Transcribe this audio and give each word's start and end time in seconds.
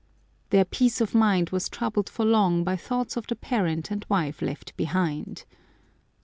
Their 0.49 0.65
peace 0.65 0.99
of 0.99 1.13
mind 1.13 1.51
was 1.51 1.69
troubled 1.69 2.09
for 2.09 2.25
long 2.25 2.63
by 2.63 2.75
thoughts 2.75 3.17
of 3.17 3.27
the 3.27 3.35
parent 3.35 3.91
and 3.91 4.03
wife 4.09 4.41
left 4.41 4.75
behind. 4.75 5.45